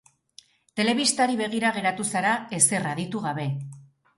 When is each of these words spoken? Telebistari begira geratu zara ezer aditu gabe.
Telebistari 0.79 1.35
begira 1.43 1.73
geratu 1.77 2.07
zara 2.15 2.33
ezer 2.61 2.89
aditu 2.95 3.23
gabe. 3.29 3.47